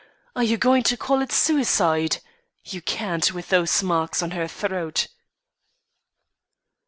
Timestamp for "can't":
2.81-3.35